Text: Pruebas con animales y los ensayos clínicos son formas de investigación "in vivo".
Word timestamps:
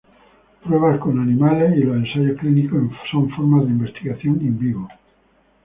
Pruebas 0.63 0.97
con 0.99 1.19
animales 1.19 1.77
y 1.77 1.81
los 1.83 1.95
ensayos 1.95 2.35
clínicos 2.39 2.91
son 3.11 3.29
formas 3.35 3.65
de 3.65 3.69
investigación 3.73 4.41
"in 4.41 4.57
vivo". 4.57 4.89